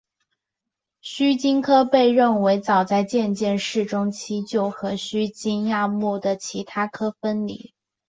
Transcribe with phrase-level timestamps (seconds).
[1.01, 7.75] 须鲸科被认为早在渐新世中期就和须鲸亚目的其他科分离。